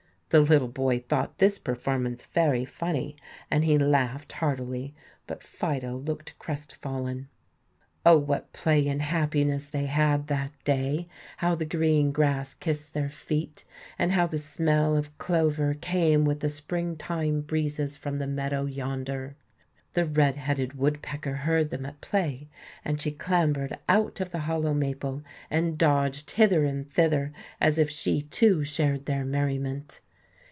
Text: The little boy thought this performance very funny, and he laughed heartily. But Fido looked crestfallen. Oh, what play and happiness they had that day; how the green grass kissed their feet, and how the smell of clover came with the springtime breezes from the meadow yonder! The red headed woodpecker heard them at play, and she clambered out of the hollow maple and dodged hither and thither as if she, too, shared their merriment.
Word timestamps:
The 0.31 0.39
little 0.39 0.69
boy 0.69 0.99
thought 1.09 1.39
this 1.39 1.57
performance 1.59 2.25
very 2.25 2.63
funny, 2.63 3.17
and 3.51 3.65
he 3.65 3.77
laughed 3.77 4.31
heartily. 4.31 4.95
But 5.27 5.43
Fido 5.43 5.97
looked 5.97 6.39
crestfallen. 6.39 7.27
Oh, 8.05 8.17
what 8.17 8.53
play 8.53 8.87
and 8.87 9.01
happiness 9.01 9.65
they 9.67 9.87
had 9.87 10.27
that 10.27 10.51
day; 10.63 11.09
how 11.39 11.55
the 11.55 11.65
green 11.65 12.13
grass 12.13 12.53
kissed 12.53 12.93
their 12.93 13.09
feet, 13.09 13.65
and 13.99 14.13
how 14.13 14.25
the 14.25 14.37
smell 14.37 14.95
of 14.95 15.17
clover 15.17 15.73
came 15.73 16.23
with 16.23 16.39
the 16.39 16.47
springtime 16.47 17.41
breezes 17.41 17.97
from 17.97 18.17
the 18.17 18.25
meadow 18.25 18.63
yonder! 18.63 19.35
The 19.95 20.05
red 20.05 20.37
headed 20.37 20.75
woodpecker 20.77 21.33
heard 21.35 21.71
them 21.71 21.85
at 21.85 21.99
play, 21.99 22.47
and 22.85 23.01
she 23.01 23.11
clambered 23.11 23.77
out 23.89 24.21
of 24.21 24.29
the 24.31 24.39
hollow 24.39 24.73
maple 24.73 25.23
and 25.49 25.77
dodged 25.77 26.31
hither 26.31 26.63
and 26.63 26.89
thither 26.89 27.33
as 27.59 27.77
if 27.77 27.89
she, 27.89 28.21
too, 28.21 28.63
shared 28.63 29.07
their 29.07 29.25
merriment. 29.25 29.99